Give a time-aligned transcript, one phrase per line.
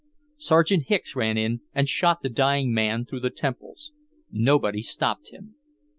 [0.39, 3.91] Sergeant Hicks ran in and shot the dying man through the temples.
[4.31, 5.53] Nobody stopped him.